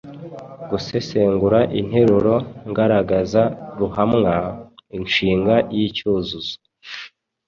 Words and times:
Gusesengura 0.69 1.59
interuro 1.79 2.35
ngaragaza 2.69 3.43
ruhamwa, 3.79 4.35
inshinga 4.97 5.55
n’icyuzuzo. 5.73 6.53